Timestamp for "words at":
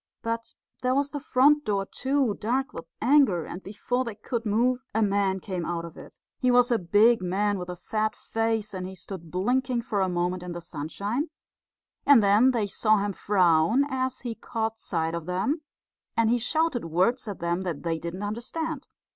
16.85-17.37